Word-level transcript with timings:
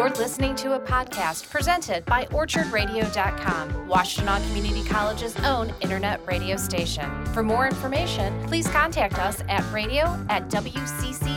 You're 0.00 0.08
listening 0.08 0.56
to 0.56 0.76
a 0.76 0.80
podcast 0.80 1.50
presented 1.50 2.06
by 2.06 2.24
OrchardRadio.com, 2.24 3.86
Washtenaw 3.86 4.46
Community 4.48 4.82
College's 4.88 5.36
own 5.40 5.74
internet 5.82 6.26
radio 6.26 6.56
station. 6.56 7.26
For 7.34 7.42
more 7.42 7.66
information, 7.66 8.42
please 8.46 8.66
contact 8.66 9.18
us 9.18 9.42
at 9.50 9.62
radio 9.70 10.18
at 10.30 10.48
wccnet.edu. 10.48 11.34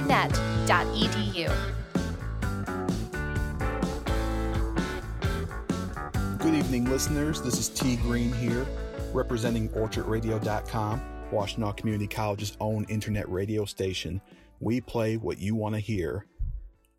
Good 6.38 6.54
evening, 6.54 6.86
listeners. 6.86 7.42
This 7.42 7.60
is 7.60 7.68
T 7.68 7.98
Green 7.98 8.32
here, 8.32 8.66
representing 9.12 9.68
OrchardRadio.com, 9.72 11.02
Washtenaw 11.34 11.76
Community 11.76 12.08
College's 12.08 12.56
own 12.62 12.86
internet 12.86 13.28
radio 13.28 13.66
station. 13.66 14.22
We 14.62 14.80
play 14.80 15.18
what 15.18 15.38
you 15.40 15.54
want 15.54 15.76
to 15.76 15.82
hear. 15.82 16.26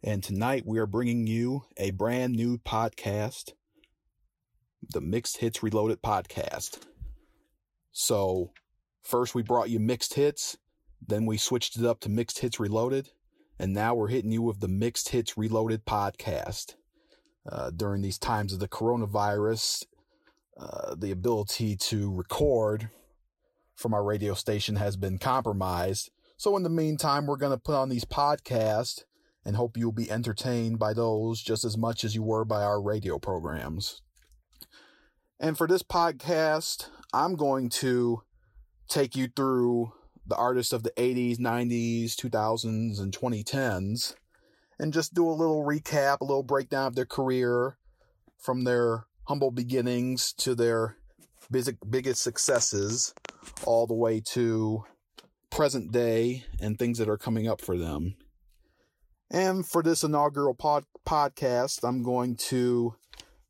And 0.06 0.22
tonight 0.22 0.64
we 0.66 0.78
are 0.80 0.86
bringing 0.86 1.26
you 1.26 1.62
a 1.78 1.90
brand 1.90 2.34
new 2.34 2.58
podcast, 2.58 3.52
the 4.92 5.00
Mixed 5.00 5.38
Hits 5.38 5.62
Reloaded 5.62 6.02
podcast. 6.02 6.80
So, 7.90 8.52
first 9.02 9.34
we 9.34 9.42
brought 9.42 9.70
you 9.70 9.80
Mixed 9.80 10.12
Hits, 10.12 10.58
then 11.00 11.24
we 11.24 11.38
switched 11.38 11.78
it 11.78 11.86
up 11.86 12.00
to 12.00 12.10
Mixed 12.10 12.40
Hits 12.40 12.60
Reloaded, 12.60 13.12
and 13.58 13.72
now 13.72 13.94
we're 13.94 14.08
hitting 14.08 14.30
you 14.30 14.42
with 14.42 14.60
the 14.60 14.68
Mixed 14.68 15.08
Hits 15.08 15.38
Reloaded 15.38 15.86
podcast. 15.86 16.74
Uh, 17.50 17.70
during 17.70 18.02
these 18.02 18.18
times 18.18 18.52
of 18.52 18.60
the 18.60 18.68
coronavirus, 18.68 19.86
uh, 20.60 20.94
the 20.96 21.12
ability 21.12 21.76
to 21.76 22.12
record 22.12 22.90
from 23.74 23.94
our 23.94 24.04
radio 24.04 24.34
station 24.34 24.76
has 24.76 24.98
been 24.98 25.16
compromised. 25.16 26.10
So, 26.36 26.58
in 26.58 26.62
the 26.62 26.68
meantime, 26.68 27.24
we're 27.24 27.38
going 27.38 27.56
to 27.56 27.58
put 27.58 27.74
on 27.74 27.88
these 27.88 28.04
podcasts 28.04 29.04
and 29.44 29.56
hope 29.56 29.76
you'll 29.76 29.92
be 29.92 30.10
entertained 30.10 30.78
by 30.78 30.92
those 30.92 31.42
just 31.42 31.64
as 31.64 31.76
much 31.76 32.04
as 32.04 32.14
you 32.14 32.22
were 32.22 32.44
by 32.44 32.62
our 32.62 32.80
radio 32.80 33.18
programs. 33.18 34.02
And 35.38 35.58
for 35.58 35.66
this 35.66 35.82
podcast, 35.82 36.88
I'm 37.12 37.36
going 37.36 37.68
to 37.70 38.22
take 38.88 39.16
you 39.16 39.28
through 39.28 39.92
the 40.26 40.36
artists 40.36 40.72
of 40.72 40.82
the 40.82 40.92
80s, 40.92 41.38
90s, 41.38 42.14
2000s, 42.14 43.00
and 43.00 43.12
2010s 43.12 44.14
and 44.78 44.92
just 44.92 45.14
do 45.14 45.28
a 45.28 45.32
little 45.32 45.64
recap, 45.64 46.20
a 46.20 46.24
little 46.24 46.42
breakdown 46.42 46.86
of 46.86 46.94
their 46.94 47.04
career 47.04 47.76
from 48.38 48.64
their 48.64 49.06
humble 49.24 49.50
beginnings 49.50 50.32
to 50.32 50.54
their 50.54 50.96
biggest 51.50 52.22
successes 52.22 53.14
all 53.64 53.86
the 53.86 53.94
way 53.94 54.20
to 54.20 54.84
present 55.50 55.92
day 55.92 56.44
and 56.60 56.78
things 56.78 56.98
that 56.98 57.08
are 57.08 57.18
coming 57.18 57.46
up 57.46 57.60
for 57.60 57.76
them. 57.76 58.16
And 59.30 59.66
for 59.66 59.82
this 59.82 60.04
inaugural 60.04 60.54
pod- 60.54 60.84
podcast, 61.06 61.86
I'm 61.86 62.02
going 62.02 62.36
to 62.36 62.94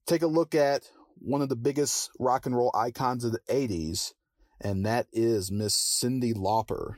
take 0.06 0.22
a 0.22 0.26
look 0.26 0.54
at 0.54 0.82
one 1.18 1.42
of 1.42 1.48
the 1.48 1.56
biggest 1.56 2.10
rock 2.18 2.46
and 2.46 2.56
roll 2.56 2.70
icons 2.74 3.24
of 3.24 3.32
the 3.32 3.40
80s, 3.48 4.12
and 4.60 4.84
that 4.86 5.06
is 5.12 5.50
Miss 5.50 5.74
Cyndi 5.74 6.34
Lauper. 6.34 6.94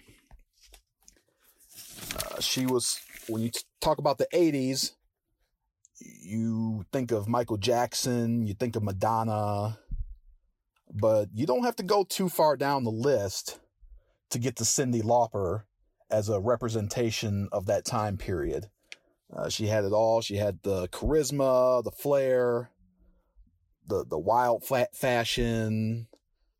Uh, 2.14 2.41
she 2.41 2.66
was, 2.66 3.00
when 3.28 3.42
you 3.42 3.50
t- 3.50 3.60
talk 3.80 3.98
about 3.98 4.18
the 4.18 4.28
80s, 4.33 4.92
you 5.98 6.84
think 6.92 7.12
of 7.12 7.28
Michael 7.28 7.56
Jackson, 7.56 8.46
you 8.46 8.55
think 8.55 8.77
of 8.77 8.83
Madonna, 8.83 9.78
but 10.92 11.28
you 11.33 11.46
don't 11.46 11.64
have 11.64 11.77
to 11.77 11.83
go 11.83 12.05
too 12.05 12.28
far 12.28 12.56
down 12.56 12.84
the 12.84 12.90
list 12.90 13.58
to 14.30 14.38
get 14.38 14.56
to 14.56 14.64
Cyndi 14.64 15.02
Lauper 15.02 15.62
as 16.10 16.28
a 16.28 16.40
representation 16.40 17.48
of 17.52 17.66
that 17.66 17.84
time 17.84 18.17
period. 18.17 18.67
Uh, 19.34 19.48
she 19.48 19.67
had 19.67 19.84
it 19.84 19.92
all. 19.92 20.20
She 20.20 20.36
had 20.36 20.61
the 20.62 20.89
charisma, 20.89 21.83
the 21.83 21.90
flair, 21.90 22.70
the 23.86 24.05
the 24.05 24.18
wild 24.18 24.64
flat 24.64 24.95
fashion, 24.95 26.06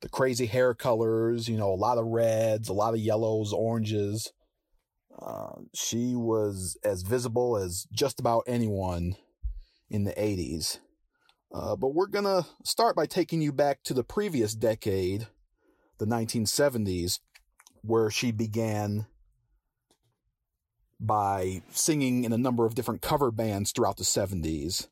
the 0.01 0.09
crazy 0.09 0.47
hair 0.47 0.75
colors. 0.75 1.49
You 1.49 1.59
know, 1.59 1.73
a 1.73 1.75
lot 1.75 1.99
of 1.99 2.07
reds, 2.07 2.69
a 2.69 2.73
lot 2.73 2.95
of 2.95 3.01
yellows, 3.01 3.53
oranges. 3.53 4.33
Uh, 5.21 5.61
she 5.75 6.15
was 6.15 6.77
as 6.85 7.03
visible 7.03 7.57
as 7.57 7.87
just 7.93 8.21
about 8.21 8.43
anyone 8.47 9.17
in 9.89 10.05
the 10.05 10.13
80s. 10.13 10.79
Uh, 11.55 11.77
but 11.77 11.95
we're 11.95 12.07
going 12.07 12.25
to 12.25 12.45
start 12.65 12.97
by 12.97 13.07
taking 13.07 13.41
you 13.41 13.53
back 13.53 13.83
to 13.85 13.95
the 13.95 14.05
previous 14.05 14.55
decade, 14.55 15.27
the 15.99 16.05
1970s, 16.05 17.21
where 17.83 18.11
she 18.11 18.31
began 18.31 19.07
by 20.99 21.63
singing 21.71 22.25
in 22.25 22.33
a 22.33 22.39
number 22.39 22.65
of 22.65 22.75
different 22.75 23.03
cover 23.03 23.31
bands 23.31 23.73
throughout 23.73 23.97
the 23.97 24.05
70s. 24.05 24.89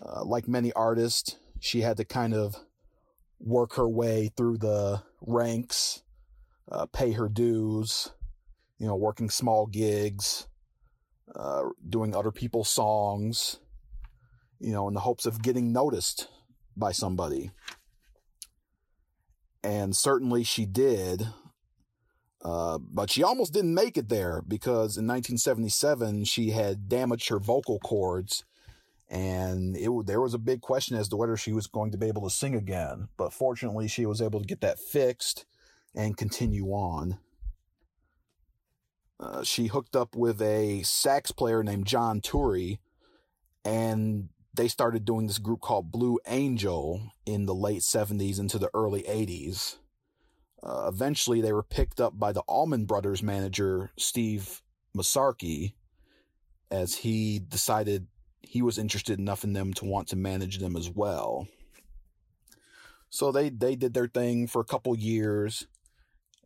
Uh, 0.00 0.24
like 0.24 0.46
many 0.46 0.72
artists, 0.72 1.36
she 1.58 1.80
had 1.80 1.96
to 1.96 2.04
kind 2.04 2.34
of 2.34 2.56
work 3.40 3.74
her 3.74 3.88
way 3.88 4.30
through 4.36 4.58
the 4.58 5.02
ranks, 5.20 6.02
uh, 6.70 6.86
pay 6.86 7.12
her 7.12 7.28
dues, 7.28 8.12
you 8.78 8.86
know, 8.86 8.96
working 8.96 9.30
small 9.30 9.66
gigs, 9.66 10.46
uh, 11.34 11.62
doing 11.88 12.14
other 12.14 12.30
people's 12.30 12.68
songs, 12.68 13.58
you 14.60 14.72
know, 14.72 14.88
in 14.88 14.94
the 14.94 15.00
hopes 15.00 15.26
of 15.26 15.42
getting 15.42 15.72
noticed 15.72 16.28
by 16.76 16.92
somebody. 16.92 17.50
And 19.62 19.96
certainly 19.96 20.44
she 20.44 20.64
did. 20.66 21.26
Uh, 22.42 22.78
but 22.78 23.10
she 23.10 23.22
almost 23.22 23.52
didn't 23.52 23.74
make 23.74 23.96
it 23.96 24.08
there 24.08 24.42
because 24.46 24.96
in 24.96 25.06
1977 25.06 26.24
she 26.24 26.50
had 26.50 26.88
damaged 26.88 27.28
her 27.28 27.38
vocal 27.38 27.78
cords 27.80 28.44
and 29.08 29.76
it 29.76 29.90
there 30.06 30.20
was 30.20 30.34
a 30.34 30.38
big 30.38 30.60
question 30.60 30.96
as 30.96 31.08
to 31.08 31.16
whether 31.16 31.36
she 31.36 31.52
was 31.52 31.66
going 31.66 31.92
to 31.92 31.98
be 31.98 32.08
able 32.08 32.22
to 32.22 32.34
sing 32.34 32.54
again. 32.54 33.08
But 33.16 33.32
fortunately, 33.32 33.88
she 33.88 34.06
was 34.06 34.20
able 34.20 34.40
to 34.40 34.46
get 34.46 34.60
that 34.62 34.80
fixed 34.80 35.46
and 35.94 36.16
continue 36.16 36.68
on. 36.68 37.18
Uh, 39.18 39.42
she 39.42 39.68
hooked 39.68 39.96
up 39.96 40.14
with 40.14 40.42
a 40.42 40.82
sax 40.82 41.30
player 41.32 41.62
named 41.62 41.86
John 41.86 42.20
Turi, 42.20 42.78
and 43.64 44.28
they 44.52 44.68
started 44.68 45.04
doing 45.04 45.26
this 45.26 45.38
group 45.38 45.60
called 45.60 45.92
Blue 45.92 46.18
Angel 46.26 47.12
in 47.24 47.46
the 47.46 47.54
late 47.54 47.82
70s 47.82 48.38
into 48.38 48.58
the 48.58 48.70
early 48.74 49.02
80s. 49.02 49.76
Uh, 50.66 50.88
eventually, 50.88 51.40
they 51.40 51.52
were 51.52 51.62
picked 51.62 52.00
up 52.00 52.18
by 52.18 52.32
the 52.32 52.42
Allman 52.48 52.86
Brothers 52.86 53.22
manager, 53.22 53.92
Steve 53.96 54.62
Massarsky, 54.96 55.74
as 56.72 56.96
he 56.96 57.38
decided 57.38 58.08
he 58.42 58.62
was 58.62 58.76
interested 58.76 59.20
enough 59.20 59.44
in 59.44 59.52
them 59.52 59.72
to 59.74 59.84
want 59.84 60.08
to 60.08 60.16
manage 60.16 60.58
them 60.58 60.74
as 60.76 60.90
well. 60.90 61.46
So 63.10 63.30
they, 63.30 63.48
they 63.48 63.76
did 63.76 63.94
their 63.94 64.08
thing 64.08 64.48
for 64.48 64.60
a 64.60 64.64
couple 64.64 64.96
years 64.96 65.68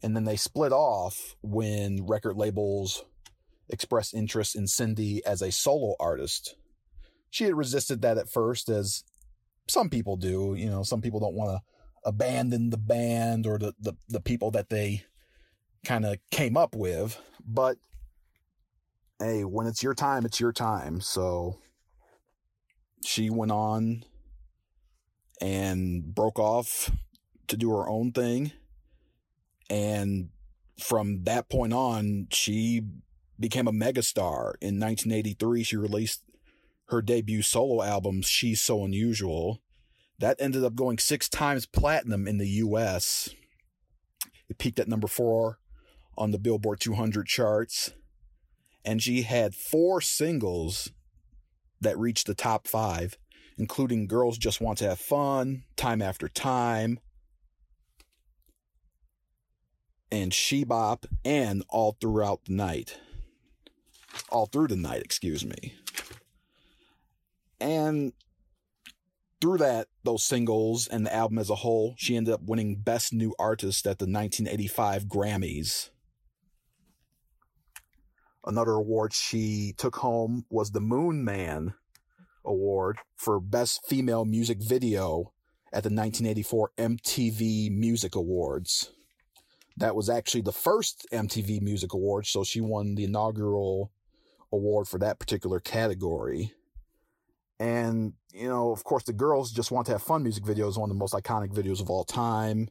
and 0.02 0.16
then 0.16 0.24
they 0.24 0.36
split 0.36 0.72
off 0.72 1.36
when 1.42 2.06
record 2.06 2.36
labels 2.36 3.04
expressed 3.68 4.14
interest 4.14 4.56
in 4.56 4.66
Cindy 4.66 5.24
as 5.24 5.42
a 5.42 5.52
solo 5.52 5.94
artist. 6.00 6.56
She 7.30 7.44
had 7.44 7.54
resisted 7.54 8.02
that 8.02 8.18
at 8.18 8.28
first, 8.28 8.68
as 8.68 9.04
some 9.68 9.88
people 9.88 10.16
do. 10.16 10.54
You 10.56 10.68
know, 10.68 10.82
some 10.82 11.00
people 11.00 11.20
don't 11.20 11.34
want 11.34 11.50
to 11.50 11.62
abandon 12.04 12.70
the 12.70 12.78
band 12.78 13.46
or 13.46 13.58
the, 13.58 13.74
the, 13.78 13.94
the 14.08 14.20
people 14.20 14.50
that 14.52 14.70
they 14.70 15.04
kind 15.84 16.04
of 16.04 16.18
came 16.30 16.56
up 16.56 16.74
with. 16.74 17.20
But 17.46 17.78
hey, 19.18 19.44
when 19.44 19.66
it's 19.66 19.82
your 19.82 19.94
time, 19.94 20.24
it's 20.24 20.40
your 20.40 20.52
time. 20.52 21.00
So 21.00 21.58
she 23.04 23.30
went 23.30 23.52
on 23.52 24.04
and 25.40 26.14
broke 26.14 26.38
off 26.38 26.90
to 27.48 27.56
do 27.56 27.70
her 27.70 27.88
own 27.88 28.12
thing. 28.12 28.52
And 29.68 30.30
from 30.78 31.24
that 31.24 31.48
point 31.48 31.72
on, 31.72 32.26
she 32.30 32.82
became 33.38 33.68
a 33.68 33.72
megastar. 33.72 34.54
In 34.60 34.78
1983, 34.78 35.62
she 35.62 35.76
released 35.76 36.22
her 36.86 37.00
debut 37.00 37.42
solo 37.42 37.82
album, 37.82 38.22
She's 38.22 38.60
So 38.60 38.84
Unusual. 38.84 39.60
That 40.20 40.36
ended 40.38 40.64
up 40.64 40.74
going 40.74 40.98
six 40.98 41.30
times 41.30 41.64
platinum 41.64 42.28
in 42.28 42.36
the 42.36 42.48
US. 42.48 43.30
It 44.50 44.58
peaked 44.58 44.78
at 44.78 44.86
number 44.86 45.08
four 45.08 45.58
on 46.16 46.30
the 46.30 46.38
Billboard 46.38 46.78
200 46.78 47.26
charts. 47.26 47.92
And 48.84 49.02
she 49.02 49.22
had 49.22 49.54
four 49.54 50.02
singles 50.02 50.92
that 51.80 51.98
reached 51.98 52.26
the 52.26 52.34
top 52.34 52.68
five, 52.68 53.16
including 53.56 54.06
Girls 54.06 54.36
Just 54.36 54.60
Want 54.60 54.78
to 54.78 54.90
Have 54.90 54.98
Fun, 54.98 55.64
Time 55.76 56.02
After 56.02 56.28
Time, 56.28 57.00
and 60.12 60.34
She 60.34 60.64
Bop, 60.64 61.06
and 61.24 61.64
All 61.70 61.96
Throughout 61.98 62.44
the 62.44 62.52
Night. 62.52 62.98
All 64.28 64.46
Through 64.46 64.68
the 64.68 64.76
Night, 64.76 65.02
excuse 65.02 65.46
me. 65.46 65.74
And 67.58 68.12
through 69.40 69.58
that, 69.58 69.88
those 70.04 70.22
singles 70.22 70.86
and 70.86 71.06
the 71.06 71.14
album 71.14 71.38
as 71.38 71.50
a 71.50 71.56
whole, 71.56 71.94
she 71.96 72.16
ended 72.16 72.34
up 72.34 72.42
winning 72.42 72.76
Best 72.76 73.12
New 73.12 73.34
Artist 73.38 73.86
at 73.86 73.98
the 73.98 74.04
1985 74.04 75.04
Grammys. 75.04 75.90
Another 78.44 78.72
award 78.72 79.12
she 79.12 79.74
took 79.76 79.96
home 79.96 80.44
was 80.50 80.70
the 80.70 80.80
Moon 80.80 81.24
Man 81.24 81.74
Award 82.44 82.98
for 83.16 83.38
Best 83.38 83.86
Female 83.86 84.24
Music 84.24 84.62
Video 84.62 85.32
at 85.72 85.84
the 85.84 85.90
1984 85.90 86.72
MTV 86.78 87.70
Music 87.70 88.14
Awards. 88.14 88.92
That 89.76 89.94
was 89.94 90.10
actually 90.10 90.40
the 90.42 90.52
first 90.52 91.06
MTV 91.12 91.60
Music 91.60 91.92
Award, 91.92 92.26
so 92.26 92.44
she 92.44 92.60
won 92.60 92.94
the 92.94 93.04
inaugural 93.04 93.92
award 94.52 94.88
for 94.88 94.98
that 94.98 95.18
particular 95.18 95.60
category. 95.60 96.52
And, 97.60 98.14
you 98.32 98.48
know, 98.48 98.72
of 98.72 98.84
course, 98.84 99.04
the 99.04 99.12
girls 99.12 99.52
just 99.52 99.70
want 99.70 99.84
to 99.86 99.92
have 99.92 100.02
fun 100.02 100.22
music 100.22 100.44
videos, 100.44 100.78
one 100.78 100.90
of 100.90 100.96
the 100.96 100.98
most 100.98 101.12
iconic 101.12 101.52
videos 101.52 101.82
of 101.82 101.90
all 101.90 102.04
time. 102.04 102.70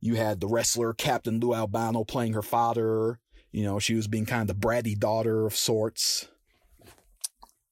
You 0.00 0.16
had 0.16 0.38
the 0.38 0.48
wrestler 0.48 0.92
Captain 0.92 1.40
Lou 1.40 1.54
Albano 1.54 2.04
playing 2.04 2.34
her 2.34 2.42
father. 2.42 3.18
You 3.52 3.64
know, 3.64 3.78
she 3.78 3.94
was 3.94 4.08
being 4.08 4.26
kind 4.26 4.42
of 4.42 4.48
the 4.48 4.66
bratty 4.66 4.98
daughter 4.98 5.46
of 5.46 5.56
sorts. 5.56 6.28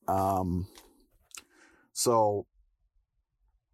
Um, 0.09 0.67
so 1.93 2.47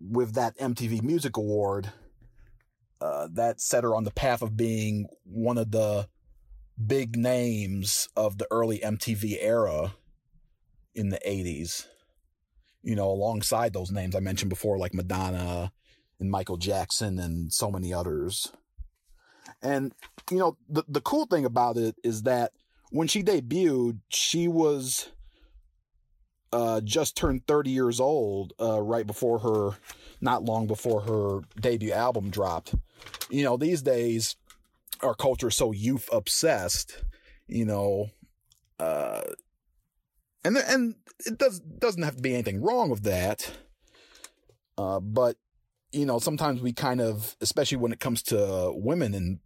with 0.01 0.35
that 0.35 0.59
MTV 0.59 1.03
Music 1.03 1.37
Award, 1.37 1.93
uh, 3.01 3.29
that 3.35 3.61
set 3.61 3.85
her 3.85 3.95
on 3.95 4.03
the 4.03 4.11
path 4.11 4.43
of 4.43 4.57
being 4.57 5.07
one 5.23 5.57
of 5.57 5.71
the 5.71 6.09
big 6.85 7.17
names 7.17 8.09
of 8.17 8.39
the 8.39 8.47
early 8.51 8.81
MTV 8.81 9.39
era 9.41 9.95
in 10.97 11.11
the 11.11 11.21
80s. 11.25 11.87
You 12.83 12.95
know, 12.95 13.11
alongside 13.11 13.73
those 13.73 13.91
names 13.91 14.15
I 14.15 14.21
mentioned 14.21 14.51
before, 14.51 14.79
like 14.79 14.95
Madonna 14.95 15.73
and 16.21 16.31
Michael 16.31 16.57
Jackson 16.57 17.19
and 17.19 17.53
so 17.53 17.71
many 17.71 17.93
others. 17.93 18.53
And, 19.63 19.93
you 20.31 20.39
know, 20.39 20.57
the, 20.69 20.85
the 20.89 21.01
cool 21.01 21.27
thing 21.27 21.45
about 21.45 21.77
it 21.77 21.97
is 22.05 22.23
that 22.23 22.53
when 22.91 23.09
she 23.09 23.23
debuted, 23.23 24.01
she 24.09 24.49
was 24.49 25.11
uh, 26.53 26.81
just 26.81 27.17
turned 27.17 27.47
30 27.47 27.71
years 27.71 28.01
old 28.01 28.53
uh, 28.61 28.81
right 28.81 29.07
before 29.07 29.41
her, 29.41 29.79
not 30.21 30.45
long 30.45 30.67
before 30.67 31.03
her 31.03 31.41
debut 31.61 31.93
album 31.93 32.31
dropped. 32.31 32.75
You 33.31 33.45
know, 33.45 33.57
these 33.57 33.83
days, 33.83 34.37
our 35.03 35.15
culture 35.15 35.49
is 35.49 35.57
so 35.57 35.73
youth 35.73 36.09
obsessed, 36.13 37.05
you 37.47 37.65
know, 37.65 38.11
uh, 38.79 39.23
and 40.47 40.57
and 40.57 40.95
it 41.27 41.39
does 41.39 41.61
doesn't 41.61 42.03
have 42.03 42.17
to 42.17 42.23
be 42.23 42.35
anything 42.35 42.63
wrong 42.63 42.91
with 42.91 43.03
that, 43.03 43.51
uh, 44.79 45.01
but 45.01 45.37
you 45.93 46.07
know 46.07 46.19
sometimes 46.19 46.61
we 46.61 46.73
kind 46.73 47.01
of, 47.01 47.37
especially 47.41 47.79
when 47.79 47.93
it 47.93 48.01
comes 48.01 48.23
to 48.25 48.73
women 48.75 49.15
in 49.15 49.41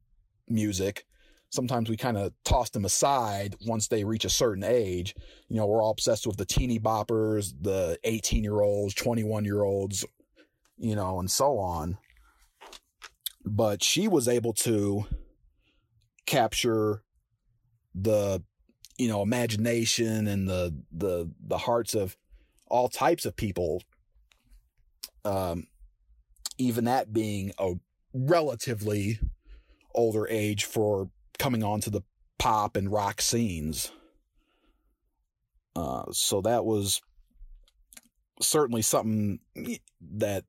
music, 0.48 1.06
sometimes 1.50 1.90
we 1.90 1.96
kind 1.96 2.16
of 2.16 2.32
toss 2.44 2.70
them 2.70 2.84
aside 2.84 3.56
once 3.66 3.88
they 3.88 4.04
reach 4.04 4.24
a 4.24 4.30
certain 4.30 4.64
age. 4.64 5.14
You 5.48 5.56
know, 5.56 5.66
we're 5.66 5.82
all 5.82 5.90
obsessed 5.90 6.26
with 6.26 6.36
the 6.36 6.44
teeny 6.44 6.78
boppers, 6.78 7.52
the 7.60 7.98
18 8.04 8.42
year 8.42 8.60
olds, 8.60 8.94
21 8.94 9.44
year 9.44 9.62
olds, 9.62 10.04
you 10.78 10.94
know, 10.96 11.18
and 11.18 11.30
so 11.30 11.58
on. 11.58 11.98
But 13.44 13.82
she 13.82 14.06
was 14.06 14.28
able 14.28 14.52
to 14.54 15.06
capture 16.26 17.02
the, 17.94 18.42
you 19.00 19.08
know, 19.08 19.22
imagination 19.22 20.28
and 20.28 20.46
the, 20.46 20.76
the, 20.92 21.30
the 21.40 21.56
hearts 21.56 21.94
of 21.94 22.18
all 22.66 22.86
types 22.86 23.24
of 23.24 23.34
people. 23.34 23.82
Um, 25.24 25.68
even 26.58 26.84
that 26.84 27.10
being 27.10 27.52
a 27.58 27.72
relatively 28.12 29.18
older 29.94 30.28
age 30.28 30.66
for 30.66 31.08
coming 31.38 31.64
onto 31.64 31.90
the 31.90 32.02
pop 32.38 32.76
and 32.76 32.92
rock 32.92 33.22
scenes. 33.22 33.90
Uh, 35.74 36.04
so 36.12 36.42
that 36.42 36.66
was 36.66 37.00
certainly 38.42 38.82
something 38.82 39.38
that 40.12 40.44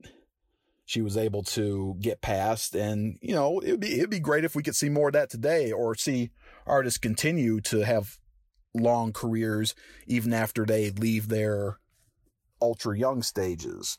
she 0.84 1.02
was 1.02 1.16
able 1.16 1.44
to 1.44 1.96
get 2.02 2.20
past. 2.20 2.76
And, 2.76 3.18
you 3.22 3.34
know, 3.34 3.62
it'd 3.64 3.80
be, 3.80 3.94
it'd 3.94 4.10
be 4.10 4.20
great 4.20 4.44
if 4.44 4.56
we 4.58 4.64
could 4.64 4.76
see 4.76 4.90
more 4.90 5.08
of 5.08 5.14
that 5.14 5.30
today 5.30 5.72
or 5.72 5.96
see 5.96 6.32
artists 6.68 7.00
continue 7.00 7.62
to 7.62 7.86
have 7.86 8.18
long 8.74 9.14
careers 9.14 9.76
even 10.08 10.34
after 10.34 10.66
they 10.66 10.90
leave 10.90 11.28
their 11.28 11.80
ultra 12.62 12.98
young 12.98 13.24
stages. 13.24 13.98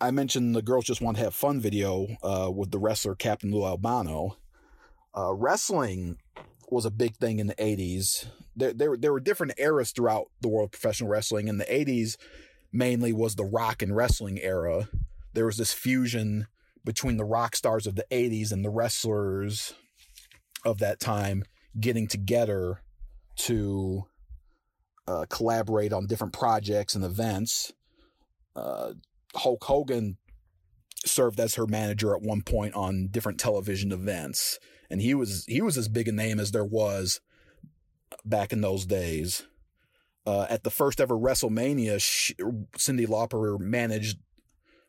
I 0.00 0.10
mentioned 0.10 0.54
the 0.54 0.62
girls 0.62 0.84
just 0.84 1.00
want 1.00 1.16
to 1.16 1.24
have 1.24 1.34
fun 1.34 1.60
video 1.60 2.06
uh, 2.22 2.50
with 2.54 2.70
the 2.70 2.78
wrestler 2.78 3.14
Captain 3.14 3.50
Lou 3.50 3.64
Albano. 3.64 4.36
Uh, 5.16 5.32
wrestling 5.32 6.18
was 6.70 6.84
a 6.84 6.90
big 6.90 7.16
thing 7.16 7.38
in 7.38 7.46
the 7.46 7.54
80s. 7.54 8.26
There, 8.54 8.72
there, 8.72 8.96
there 8.96 9.12
were 9.12 9.20
different 9.20 9.54
eras 9.58 9.92
throughout 9.92 10.26
the 10.40 10.48
world 10.48 10.66
of 10.66 10.72
professional 10.72 11.08
wrestling. 11.08 11.48
In 11.48 11.58
the 11.58 11.64
80s, 11.64 12.16
mainly 12.72 13.12
was 13.12 13.36
the 13.36 13.44
rock 13.44 13.80
and 13.82 13.96
wrestling 13.96 14.38
era. 14.40 14.88
There 15.32 15.46
was 15.46 15.56
this 15.56 15.72
fusion 15.72 16.46
between 16.84 17.16
the 17.16 17.24
rock 17.24 17.56
stars 17.56 17.86
of 17.86 17.96
the 17.96 18.06
80s 18.10 18.52
and 18.52 18.64
the 18.64 18.70
wrestlers 18.70 19.74
of 20.64 20.78
that 20.78 21.00
time 21.00 21.44
getting 21.78 22.06
together 22.06 22.80
to 23.36 24.04
uh, 25.06 25.26
collaborate 25.28 25.92
on 25.92 26.06
different 26.06 26.32
projects 26.32 26.94
and 26.94 27.04
events. 27.04 27.72
Uh, 28.54 28.92
Hulk 29.34 29.62
Hogan 29.64 30.16
served 31.04 31.38
as 31.38 31.54
her 31.54 31.66
manager 31.66 32.14
at 32.14 32.22
one 32.22 32.42
point 32.42 32.74
on 32.74 33.08
different 33.10 33.38
television 33.38 33.92
events 33.92 34.58
and 34.90 35.00
he 35.00 35.14
was 35.14 35.44
he 35.46 35.60
was 35.60 35.76
as 35.76 35.88
big 35.88 36.08
a 36.08 36.12
name 36.12 36.40
as 36.40 36.50
there 36.50 36.64
was 36.64 37.20
back 38.24 38.52
in 38.52 38.60
those 38.60 38.86
days. 38.86 39.44
Uh, 40.26 40.46
at 40.50 40.64
the 40.64 40.70
first 40.70 41.00
ever 41.00 41.14
WrestleMania, 41.14 42.00
she, 42.00 42.34
Cyndi 42.76 43.06
Lauper 43.06 43.60
managed 43.60 44.18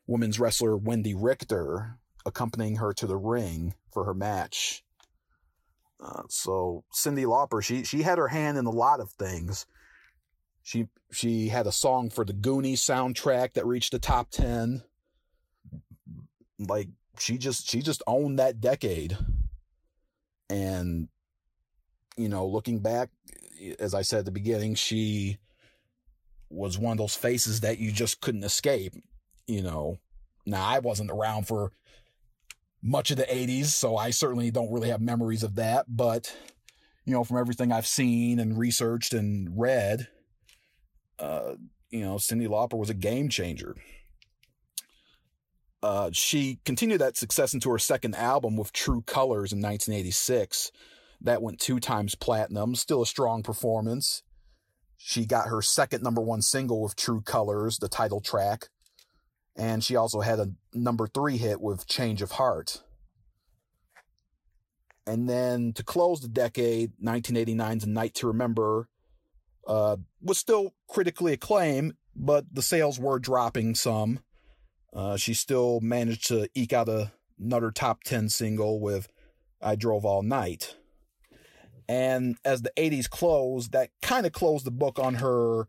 women's 0.08 0.40
wrestler 0.40 0.76
Wendi 0.78 1.14
Richter, 1.16 2.00
accompanying 2.26 2.78
her 2.78 2.92
to 2.94 3.06
the 3.06 3.18
ring 3.18 3.76
for 3.92 4.06
her 4.06 4.16
match. 4.16 4.84
Uh, 6.00 6.24
so 6.30 6.84
Cyndi 6.94 7.26
Lauper, 7.26 7.64
she 7.64 7.84
she 7.84 8.04
had 8.04 8.18
her 8.18 8.28
hand 8.28 8.58
in 8.58 8.66
a 8.66 8.72
lot 8.72 9.00
of 9.00 9.12
things. 9.12 9.66
She 10.62 10.88
she 11.12 11.48
had 11.48 11.66
a 11.66 11.72
song 11.72 12.10
for 12.10 12.26
the 12.26 12.34
Goonies 12.34 12.82
soundtrack 12.82 13.54
that 13.54 13.66
reached 13.66 13.92
the 13.92 14.00
top 14.00 14.30
ten. 14.30 14.84
Like 16.60 16.90
she 17.20 17.38
just 17.38 17.70
she 17.70 17.82
just 17.82 18.04
owned 18.06 18.40
that 18.40 18.62
decade. 18.62 19.18
And, 20.50 21.10
you 22.16 22.30
know, 22.30 22.48
looking 22.48 22.80
back, 22.80 23.10
as 23.80 23.94
I 23.94 24.02
said 24.02 24.20
at 24.20 24.26
the 24.26 24.32
beginning, 24.32 24.76
she 24.76 25.38
was 26.50 26.78
one 26.78 26.94
of 26.94 26.98
those 26.98 27.16
faces 27.16 27.62
that 27.62 27.80
you 27.80 27.92
just 27.92 28.22
couldn't 28.22 28.46
escape, 28.46 28.94
you 29.46 29.62
know. 29.62 29.98
Now, 30.46 30.66
I 30.66 30.80
wasn't 30.80 31.12
around 31.12 31.48
for 31.48 31.74
much 32.88 33.12
of 33.12 33.18
the 33.18 33.24
80s, 33.24 33.66
so 33.66 33.98
I 33.98 34.12
certainly 34.12 34.50
don't 34.50 34.72
really 34.72 34.90
have 34.90 35.02
memories 35.02 35.44
of 35.44 35.56
that, 35.56 35.86
but, 35.90 36.34
you 37.06 37.14
know, 37.14 37.24
from 37.24 37.38
everything 37.38 37.72
I've 37.72 37.86
seen 37.86 38.40
and 38.40 38.58
researched 38.58 39.14
and 39.14 39.50
read, 39.60 40.08
uh, 41.20 41.56
you 41.90 42.02
know, 42.02 42.16
Cyndi 42.16 42.48
Lauper 42.48 42.78
was 42.78 42.90
a 42.90 42.94
game 42.94 43.28
changer. 43.28 43.76
Uh, 45.84 46.10
she 46.14 46.60
continued 46.66 47.02
that 47.02 47.18
success 47.18 47.54
into 47.54 47.70
her 47.70 47.78
second 47.78 48.16
album 48.16 48.56
with 48.56 48.72
True 48.74 49.02
Colors 49.02 49.52
in 49.52 49.60
1986. 49.60 50.72
That 51.22 51.42
went 51.42 51.60
two 51.60 51.80
times 51.80 52.16
platinum, 52.16 52.74
still 52.76 53.02
a 53.02 53.06
strong 53.06 53.44
performance. 53.44 54.24
She 54.98 55.26
got 55.26 55.50
her 55.50 55.62
second 55.62 56.04
number 56.04 56.22
one 56.22 56.42
single 56.42 56.82
with 56.82 56.96
True 56.96 57.22
Colors, 57.22 57.78
the 57.80 57.90
title 57.90 58.22
track. 58.22 58.70
And 59.58 59.84
she 59.84 59.96
also 59.96 60.22
had 60.22 60.40
a 60.40 60.52
number 60.74 61.08
three 61.08 61.38
hit 61.38 61.60
with 61.60 61.88
Change 61.88 62.22
of 62.22 62.32
Heart. 62.32 62.84
And 65.08 65.28
then 65.28 65.74
to 65.74 65.84
close 65.84 66.22
the 66.22 66.28
decade, 66.28 66.92
1989's 67.04 67.86
A 67.86 67.90
Night 67.90 68.14
to 68.16 68.28
Remember 68.28 68.88
uh, 69.66 69.98
was 70.22 70.38
still 70.38 70.74
critically 70.88 71.34
acclaimed, 71.34 71.96
but 72.16 72.46
the 72.54 72.62
sales 72.62 73.00
were 73.00 73.18
dropping 73.18 73.74
some. 73.74 74.20
Uh, 74.94 75.18
she 75.18 75.34
still 75.34 75.80
managed 75.80 76.28
to 76.28 76.50
eke 76.56 76.74
out 76.74 76.90
a, 76.90 77.12
another 77.40 77.72
top 77.72 78.04
10 78.04 78.30
single 78.30 78.80
with 78.80 79.08
I 79.62 79.76
Drove 79.76 80.06
All 80.06 80.24
Night. 80.24 80.76
And 81.88 82.38
as 82.44 82.62
the 82.62 82.72
80s 82.78 83.10
closed, 83.10 83.72
that 83.72 83.92
kind 84.02 84.26
of 84.26 84.34
closed 84.34 84.66
the 84.66 84.72
book 84.72 85.00
on 85.00 85.16
her 85.16 85.68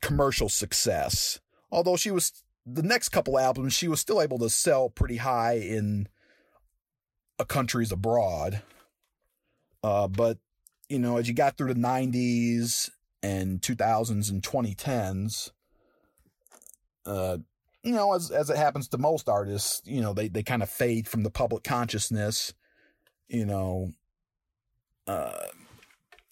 commercial 0.00 0.48
success. 0.48 1.40
Although 1.76 1.96
she 1.96 2.10
was, 2.10 2.32
the 2.64 2.82
next 2.82 3.10
couple 3.10 3.38
albums, 3.38 3.74
she 3.74 3.86
was 3.86 4.00
still 4.00 4.22
able 4.22 4.38
to 4.38 4.50
sell 4.50 4.88
pretty 4.88 5.18
high 5.18 5.58
in 5.58 6.08
countries 7.46 7.92
abroad. 7.92 8.62
Uh, 9.84 10.08
but, 10.08 10.38
you 10.88 10.98
know, 10.98 11.18
as 11.18 11.28
you 11.28 11.34
got 11.34 11.56
through 11.56 11.74
the 11.74 11.80
90s 11.80 12.90
and 13.22 13.60
2000s 13.60 14.30
and 14.30 14.42
2010s, 14.42 15.50
uh, 17.04 17.38
you 17.84 17.92
know, 17.92 18.14
as 18.14 18.32
as 18.32 18.50
it 18.50 18.56
happens 18.56 18.88
to 18.88 18.98
most 18.98 19.28
artists, 19.28 19.80
you 19.84 20.00
know, 20.00 20.12
they 20.12 20.26
they 20.26 20.42
kind 20.42 20.62
of 20.62 20.68
fade 20.68 21.06
from 21.06 21.22
the 21.22 21.30
public 21.30 21.62
consciousness, 21.62 22.52
you 23.28 23.46
know, 23.46 23.92
uh, 25.06 25.46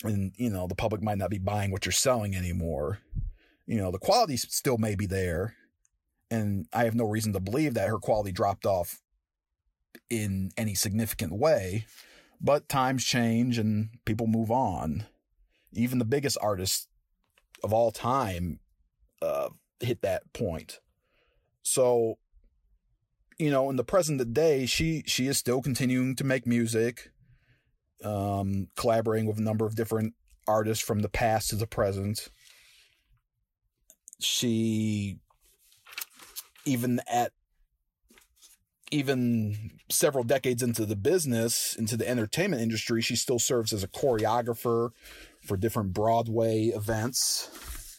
and 0.02 0.32
you 0.36 0.50
know 0.50 0.66
the 0.66 0.74
public 0.74 1.00
might 1.00 1.18
not 1.18 1.30
be 1.30 1.38
buying 1.38 1.70
what 1.70 1.86
you're 1.86 1.92
selling 1.92 2.34
anymore, 2.34 2.98
You 3.66 3.78
know, 3.78 3.90
the 3.90 3.98
quality 3.98 4.36
still 4.36 4.78
may 4.78 4.94
be 4.94 5.06
there, 5.06 5.54
and 6.30 6.66
I 6.72 6.84
have 6.84 6.94
no 6.94 7.08
reason 7.08 7.32
to 7.32 7.40
believe 7.40 7.74
that 7.74 7.88
her 7.88 7.98
quality 7.98 8.32
dropped 8.32 8.66
off 8.66 9.02
in 10.10 10.50
any 10.56 10.74
significant 10.74 11.32
way. 11.32 11.86
But 12.40 12.68
times 12.68 13.04
change 13.04 13.58
and 13.58 13.90
people 14.04 14.26
move 14.26 14.50
on. 14.50 15.06
Even 15.72 15.98
the 15.98 16.04
biggest 16.04 16.36
artists 16.42 16.88
of 17.62 17.72
all 17.72 17.90
time 17.90 18.60
uh, 19.22 19.48
hit 19.80 20.02
that 20.02 20.32
point. 20.32 20.80
So, 21.62 22.18
you 23.38 23.50
know, 23.50 23.70
in 23.70 23.76
the 23.76 23.84
present 23.84 24.34
day, 24.34 24.66
she 24.66 25.02
she 25.06 25.26
is 25.26 25.38
still 25.38 25.62
continuing 25.62 26.14
to 26.16 26.24
make 26.24 26.46
music, 26.46 27.10
um, 28.04 28.68
collaborating 28.76 29.26
with 29.26 29.38
a 29.38 29.42
number 29.42 29.64
of 29.64 29.74
different 29.74 30.14
artists 30.46 30.84
from 30.84 31.00
the 31.00 31.08
past 31.08 31.50
to 31.50 31.56
the 31.56 31.66
present. 31.66 32.28
She 34.20 35.18
even 36.64 37.00
at 37.10 37.32
even 38.90 39.72
several 39.90 40.24
decades 40.24 40.62
into 40.62 40.86
the 40.86 40.96
business, 40.96 41.74
into 41.74 41.96
the 41.96 42.08
entertainment 42.08 42.62
industry, 42.62 43.02
she 43.02 43.16
still 43.16 43.38
serves 43.38 43.72
as 43.72 43.82
a 43.82 43.88
choreographer 43.88 44.90
for 45.42 45.56
different 45.56 45.92
Broadway 45.92 46.66
events, 46.66 47.98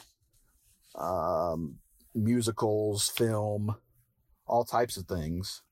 um, 0.95 1.79
musicals, 2.13 3.09
film, 3.09 3.75
all 4.47 4.63
types 4.63 4.95
of 4.95 5.05
things. 5.05 5.63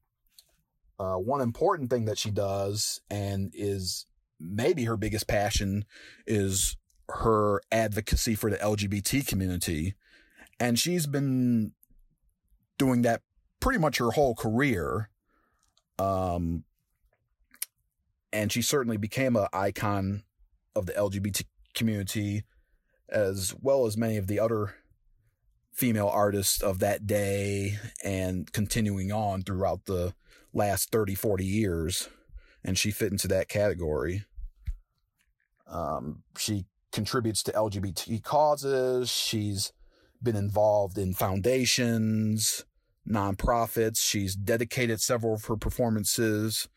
Uh, 1.00 1.16
one 1.16 1.42
important 1.42 1.90
thing 1.90 2.06
that 2.06 2.18
she 2.18 2.30
does 2.30 3.02
and 3.10 3.52
is 3.56 4.06
maybe 4.40 4.84
her 4.86 4.98
biggest 4.98 5.28
passion 5.28 5.86
is 6.28 6.76
her 7.10 7.62
advocacy 7.72 8.36
for 8.36 8.50
the 8.50 8.58
LGBT 8.58 9.26
community. 9.26 9.96
And 10.60 10.78
she's 10.78 11.08
been 11.08 11.74
doing 12.78 13.02
that 13.04 13.22
pretty 13.60 13.80
much 13.80 13.98
her 13.98 14.12
whole 14.12 14.36
career. 14.36 15.10
Um, 16.00 16.64
and 18.32 18.52
she 18.52 18.62
certainly 18.62 18.98
became 18.98 19.36
an 19.36 19.48
icon 19.54 20.24
of 20.76 20.86
the 20.86 20.94
LGBT 20.94 21.46
community, 21.74 22.44
as 23.10 23.56
well 23.62 23.86
as 23.86 23.96
many 23.96 24.18
of 24.18 24.28
the 24.28 24.40
other 24.40 24.76
female 25.72 26.08
artists 26.08 26.62
of 26.62 26.80
that 26.80 27.08
day 27.08 27.78
and 28.04 28.52
continuing 28.52 29.12
on 29.12 29.44
throughout 29.44 29.86
the 29.86 30.14
last 30.54 30.92
30, 30.92 31.16
40 31.16 31.46
years. 31.46 32.10
And 32.64 32.78
she 32.78 32.92
fit 32.92 33.12
into 33.12 33.28
that 33.28 33.50
category. 33.50 34.24
Um, 35.68 36.24
she 36.38 36.66
contributes 36.92 37.44
to 37.44 37.52
LGBT 37.52 38.24
causes. 38.24 39.12
She's 39.12 39.74
been 40.24 40.36
involved 40.36 40.98
in 40.98 41.14
foundations, 41.14 42.66
nonprofits. 43.08 43.98
She's 44.02 44.36
dedicated 44.36 45.02
several 45.02 45.34
of 45.34 45.46
her 45.46 45.58
performances 45.58 46.68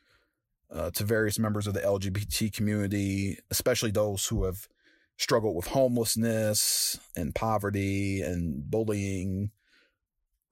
uh, 0.71 0.91
to 0.93 1.05
various 1.05 1.39
members 1.39 1.67
of 1.67 1.75
the 1.75 1.81
LGBT 1.81 2.53
community, 2.53 3.39
especially 3.51 3.91
those 3.91 4.27
who 4.27 4.45
have 4.45 4.69
struggled 5.17 5.57
with 5.57 5.69
homelessness 5.69 6.99
and 7.17 7.35
poverty 7.35 8.21
and 8.21 8.69
bullying. 8.71 9.51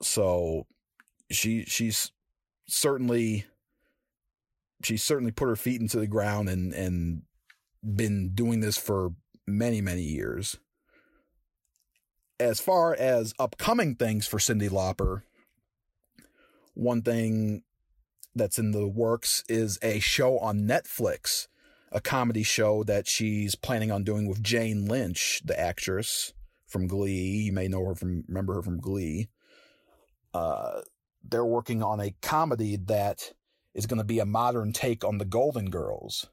So 0.02 0.66
she 1.30 1.64
she's 1.64 2.12
certainly 2.66 3.44
she's 4.82 5.02
certainly 5.02 5.32
put 5.32 5.48
her 5.48 5.56
feet 5.56 5.80
into 5.80 5.98
the 5.98 6.06
ground 6.06 6.48
and 6.48 6.72
and 6.72 7.22
been 7.82 8.30
doing 8.34 8.60
this 8.60 8.78
for 8.78 9.12
many 9.46 9.80
many 9.80 10.02
years. 10.02 10.58
As 12.44 12.60
far 12.60 12.94
as 12.94 13.32
upcoming 13.38 13.94
things 13.94 14.26
for 14.26 14.36
Cyndi 14.36 14.68
Lauper, 14.68 15.22
one 16.74 17.00
thing 17.00 17.62
that's 18.34 18.58
in 18.58 18.72
the 18.72 18.86
works 18.86 19.42
is 19.48 19.78
a 19.80 19.98
show 19.98 20.38
on 20.40 20.68
Netflix, 20.68 21.48
a 21.90 22.02
comedy 22.02 22.42
show 22.42 22.84
that 22.84 23.08
she's 23.08 23.54
planning 23.54 23.90
on 23.90 24.04
doing 24.04 24.28
with 24.28 24.42
Jane 24.42 24.84
Lynch, 24.84 25.40
the 25.42 25.58
actress 25.58 26.34
from 26.66 26.86
Glee. 26.86 27.44
You 27.44 27.52
may 27.54 27.66
know 27.66 27.82
her 27.82 27.94
from, 27.94 28.24
remember 28.28 28.56
her 28.56 28.62
from 28.62 28.78
Glee. 28.78 29.28
Uh, 30.34 30.82
they're 31.26 31.46
working 31.46 31.82
on 31.82 31.98
a 31.98 32.14
comedy 32.20 32.76
that 32.76 33.32
is 33.72 33.86
going 33.86 34.00
to 34.00 34.04
be 34.04 34.18
a 34.18 34.26
modern 34.26 34.74
take 34.74 35.02
on 35.02 35.16
the 35.16 35.24
Golden 35.24 35.70
Girls. 35.70 36.26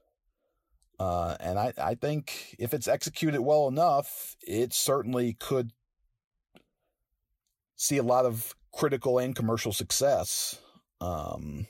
Uh, 1.00 1.38
and 1.40 1.58
I, 1.58 1.72
I 1.78 1.94
think 1.94 2.54
if 2.58 2.74
it's 2.74 2.86
executed 2.86 3.40
well 3.40 3.66
enough, 3.66 4.36
it 4.46 4.74
certainly 4.74 5.32
could 5.32 5.72
see 7.82 7.98
a 7.98 8.02
lot 8.02 8.24
of 8.24 8.54
critical 8.72 9.18
and 9.18 9.34
commercial 9.34 9.72
success. 9.72 10.60
Um, 11.00 11.66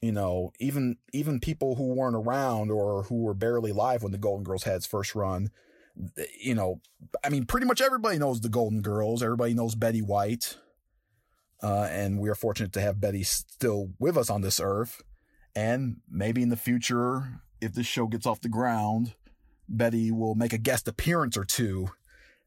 you 0.00 0.10
know, 0.10 0.52
even 0.58 0.96
even 1.12 1.38
people 1.38 1.76
who 1.76 1.94
weren't 1.94 2.16
around 2.16 2.72
or 2.72 3.04
who 3.04 3.22
were 3.22 3.34
barely 3.34 3.70
alive 3.70 4.02
when 4.02 4.10
the 4.10 4.18
Golden 4.18 4.42
Girls 4.42 4.64
had 4.64 4.74
its 4.74 4.86
first 4.86 5.14
run, 5.14 5.50
you 6.40 6.56
know, 6.56 6.80
I 7.22 7.28
mean, 7.28 7.46
pretty 7.46 7.66
much 7.66 7.80
everybody 7.80 8.18
knows 8.18 8.40
the 8.40 8.48
Golden 8.48 8.82
Girls. 8.82 9.22
Everybody 9.22 9.54
knows 9.54 9.76
Betty 9.76 10.02
White, 10.02 10.56
uh, 11.62 11.86
and 11.88 12.18
we 12.18 12.28
are 12.28 12.34
fortunate 12.34 12.72
to 12.72 12.80
have 12.80 13.00
Betty 13.00 13.22
still 13.22 13.90
with 14.00 14.16
us 14.16 14.28
on 14.28 14.40
this 14.40 14.58
earth. 14.58 15.00
And 15.54 15.98
maybe 16.10 16.42
in 16.42 16.48
the 16.48 16.56
future, 16.56 17.40
if 17.60 17.72
this 17.72 17.86
show 17.86 18.08
gets 18.08 18.26
off 18.26 18.40
the 18.40 18.48
ground, 18.48 19.14
Betty 19.68 20.10
will 20.10 20.34
make 20.34 20.52
a 20.52 20.58
guest 20.58 20.88
appearance 20.88 21.36
or 21.36 21.44
two 21.44 21.90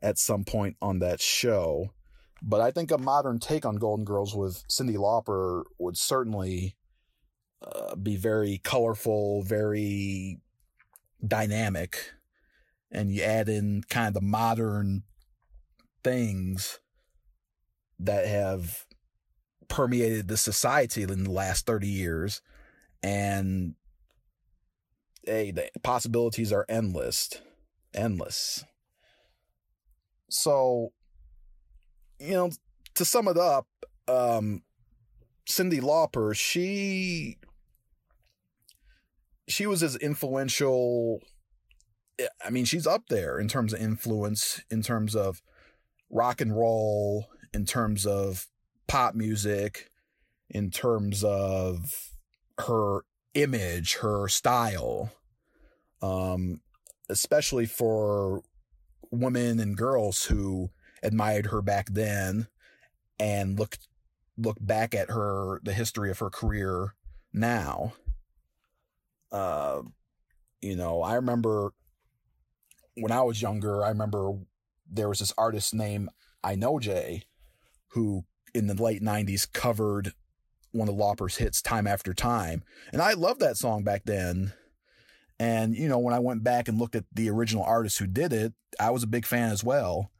at 0.02 0.18
some 0.18 0.44
point 0.44 0.76
on 0.82 1.00
that 1.00 1.22
show. 1.22 1.92
But 2.42 2.62
I 2.62 2.72
think 2.72 2.92
a 2.92 2.98
modern 2.98 3.40
take 3.40 3.66
on 3.66 3.76
Golden 3.78 4.06
Girls 4.06 4.36
with 4.36 4.68
Cyndi 4.68 4.96
Lauper 4.96 5.64
would 5.80 5.98
certainly 5.98 6.76
uh, 7.62 7.96
be 7.96 8.18
very 8.18 8.60
colorful, 8.64 9.42
very 9.44 10.40
dynamic. 11.26 12.14
And 12.92 13.12
you 13.12 13.24
add 13.24 13.50
in 13.50 13.84
kind 13.90 14.08
of 14.10 14.14
the 14.14 14.22
modern 14.22 15.04
things 16.04 16.80
that 18.00 18.28
have 18.28 18.86
permeated 19.68 20.28
the 20.28 20.38
society 20.38 21.04
in 21.04 21.24
the 21.24 21.32
last 21.32 21.66
30 21.66 21.88
years. 21.88 22.42
And 23.02 23.76
hey, 25.24 25.52
the 25.52 25.70
possibilities 25.82 26.52
are 26.52 26.66
endless. 26.70 27.30
Endless. 27.94 28.64
So 30.30 30.92
you 32.20 32.34
know, 32.34 32.52
to 32.96 33.06
sum 33.06 33.28
it 33.28 33.38
up, 33.38 33.68
um, 34.08 34.64
Cyndi 35.48 35.82
Lauper, 35.82 36.36
she 36.36 37.38
she 39.48 39.68
was 39.68 39.84
as 39.84 39.96
influential. 39.98 41.20
I 42.44 42.50
mean, 42.50 42.66
she's 42.66 42.88
up 42.88 43.04
there 43.10 43.40
in 43.40 43.48
terms 43.48 43.74
of 43.74 43.82
influence, 43.82 44.64
in 44.72 44.82
terms 44.82 45.16
of 45.16 45.42
rock 46.10 46.42
and 46.42 46.56
roll, 46.56 47.28
in 47.54 47.66
terms 47.66 48.06
of 48.06 48.48
pop 48.88 49.16
music, 49.16 49.92
in 50.50 50.72
terms 50.72 51.24
of 51.24 52.12
her 52.60 53.02
image, 53.34 53.96
her 53.96 54.28
style, 54.30 55.12
um, 56.02 56.62
especially 57.10 57.66
for 57.66 58.42
women 59.12 59.60
and 59.60 59.78
girls 59.78 60.26
who 60.26 60.70
admired 61.06 61.48
her 61.48 61.62
back 61.62 61.88
then 61.92 62.48
and 63.20 63.58
looked 63.58 63.88
look 64.38 64.58
back 64.60 64.94
at 64.94 65.10
her 65.10 65.62
the 65.64 65.74
history 65.74 66.12
of 66.12 66.20
her 66.20 66.30
career 66.30 66.96
now. 67.34 67.94
Uh 69.32 69.84
you 70.62 70.76
know 70.76 71.04
i 71.04 71.14
remember 71.14 71.72
when 72.96 73.12
i 73.12 73.22
was 73.22 73.42
younger 73.42 73.84
i 73.84 73.90
remember 73.90 74.34
there 74.90 75.10
was 75.10 75.20
this 75.20 75.34
artist 75.38 75.74
named 75.74 76.10
Inoj 76.44 77.22
who 77.90 78.26
in 78.54 78.68
the 78.68 78.82
late 78.82 79.02
90s 79.02 79.52
covered 79.52 80.14
one 80.72 80.90
of 80.90 80.96
Lauper's 80.96 81.38
hits 81.38 81.62
time 81.62 81.88
after 81.88 82.14
time. 82.14 82.64
And 82.92 83.02
i 83.02 83.14
loved 83.14 83.40
that 83.42 83.58
song 83.58 83.84
back 83.84 84.04
then. 84.06 84.54
And 85.40 85.76
you 85.76 85.88
know 85.88 86.00
when 86.00 86.14
i 86.14 86.20
went 86.20 86.44
back 86.44 86.68
and 86.68 86.80
looked 86.80 86.96
at 86.96 87.06
the 87.14 87.30
original 87.30 87.64
artist 87.64 88.00
who 88.00 88.08
did 88.08 88.34
it 88.34 88.54
i 88.80 88.90
was 88.90 89.04
a 89.04 89.08
big 89.08 89.26
fan 89.26 89.52
as 89.52 89.64
well 89.64 90.12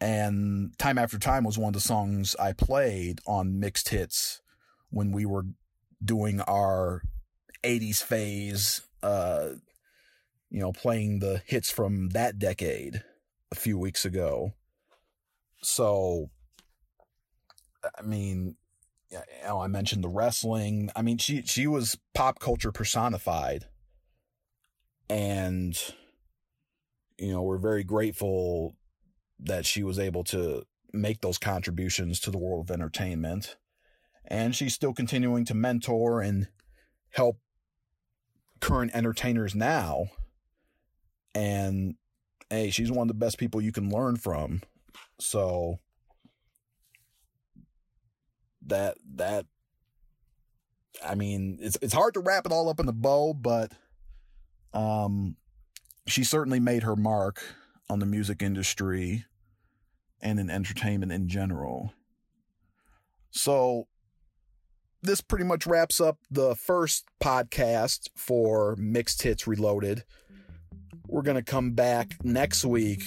and 0.00 0.78
Time 0.78 0.98
After 0.98 1.18
Time 1.18 1.44
was 1.44 1.58
one 1.58 1.68
of 1.68 1.74
the 1.74 1.80
songs 1.80 2.36
I 2.36 2.52
played 2.52 3.20
on 3.26 3.58
mixed 3.58 3.88
hits 3.88 4.42
when 4.90 5.10
we 5.10 5.24
were 5.24 5.46
doing 6.04 6.40
our 6.42 7.02
80s 7.62 8.02
phase, 8.02 8.82
uh, 9.02 9.48
you 10.50 10.60
know, 10.60 10.72
playing 10.72 11.20
the 11.20 11.42
hits 11.46 11.70
from 11.70 12.10
that 12.10 12.38
decade 12.38 13.02
a 13.50 13.54
few 13.54 13.78
weeks 13.78 14.04
ago. 14.04 14.52
So, 15.62 16.30
I 17.98 18.02
mean, 18.02 18.56
you 19.10 19.18
know, 19.44 19.60
I 19.60 19.66
mentioned 19.66 20.04
the 20.04 20.08
wrestling. 20.08 20.90
I 20.94 21.02
mean, 21.02 21.16
she, 21.18 21.42
she 21.42 21.66
was 21.66 21.96
pop 22.14 22.38
culture 22.38 22.72
personified. 22.72 23.66
And, 25.08 25.78
you 27.18 27.32
know, 27.32 27.42
we're 27.42 27.58
very 27.58 27.84
grateful 27.84 28.76
that 29.38 29.66
she 29.66 29.82
was 29.82 29.98
able 29.98 30.24
to 30.24 30.64
make 30.92 31.20
those 31.20 31.38
contributions 31.38 32.20
to 32.20 32.30
the 32.30 32.38
world 32.38 32.68
of 32.68 32.74
entertainment. 32.74 33.56
And 34.24 34.54
she's 34.56 34.74
still 34.74 34.92
continuing 34.92 35.44
to 35.46 35.54
mentor 35.54 36.20
and 36.20 36.48
help 37.10 37.38
current 38.60 38.92
entertainers 38.94 39.54
now. 39.54 40.06
And 41.34 41.96
hey, 42.50 42.70
she's 42.70 42.90
one 42.90 43.04
of 43.04 43.08
the 43.08 43.14
best 43.14 43.38
people 43.38 43.60
you 43.60 43.72
can 43.72 43.90
learn 43.90 44.16
from. 44.16 44.62
So 45.20 45.78
that 48.66 48.96
that 49.14 49.46
I 51.04 51.14
mean, 51.14 51.58
it's 51.60 51.78
it's 51.82 51.94
hard 51.94 52.14
to 52.14 52.20
wrap 52.20 52.46
it 52.46 52.52
all 52.52 52.68
up 52.68 52.80
in 52.80 52.86
the 52.86 52.92
bow, 52.92 53.34
but 53.34 53.72
um 54.72 55.36
she 56.06 56.24
certainly 56.24 56.60
made 56.60 56.82
her 56.82 56.96
mark 56.96 57.42
on 57.88 57.98
the 57.98 58.06
music 58.06 58.42
industry 58.42 59.24
and 60.20 60.40
in 60.40 60.50
entertainment 60.50 61.12
in 61.12 61.28
general. 61.28 61.92
So 63.30 63.86
this 65.02 65.20
pretty 65.20 65.44
much 65.44 65.66
wraps 65.66 66.00
up 66.00 66.18
the 66.30 66.54
first 66.54 67.06
podcast 67.22 68.08
for 68.14 68.76
Mixed 68.76 69.22
Hits 69.22 69.46
Reloaded. 69.46 70.04
We're 71.06 71.22
going 71.22 71.36
to 71.36 71.42
come 71.42 71.72
back 71.72 72.16
next 72.24 72.64
week 72.64 73.04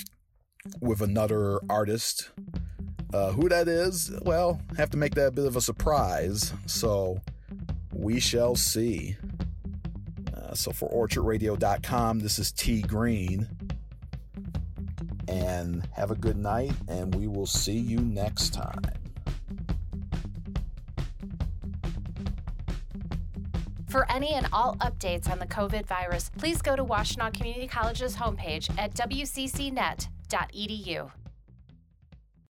with 0.79 1.01
another 1.01 1.59
artist. 1.69 2.29
Uh, 3.12 3.31
who 3.31 3.50
that 3.50 3.67
is, 3.67 4.12
well, 4.21 4.62
have 4.77 4.91
to 4.91 4.98
make 4.98 5.15
that 5.15 5.27
a 5.27 5.31
bit 5.31 5.45
of 5.45 5.55
a 5.55 5.62
surprise. 5.62 6.53
So 6.67 7.19
we 7.91 8.19
shall 8.19 8.55
see. 8.55 9.17
Uh, 10.31 10.53
so 10.53 10.71
for 10.71 10.89
orchardradio.com, 10.89 12.19
this 12.19 12.38
is 12.38 12.51
T 12.51 12.83
Green. 12.83 13.48
And 15.29 15.88
have 15.93 16.09
a 16.09 16.15
good 16.15 16.38
night, 16.38 16.71
and 16.88 17.13
we 17.13 17.27
will 17.27 17.45
see 17.45 17.77
you 17.77 18.00
next 18.00 18.51
time. 18.51 18.81
For 23.89 24.09
any 24.12 24.33
and 24.33 24.48
all 24.51 24.75
updates 24.77 25.29
on 25.29 25.38
the 25.38 25.45
COVID 25.45 25.86
virus, 25.86 26.31
please 26.38 26.63
go 26.63 26.75
to 26.75 26.83
Washtenaw 26.83 27.33
Community 27.33 27.67
College's 27.67 28.15
homepage 28.15 28.75
at 28.79 28.93
wccnet.edu. 28.93 30.09